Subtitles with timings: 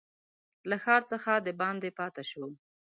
[0.69, 2.45] له ښار څخه دباندي پاته شو.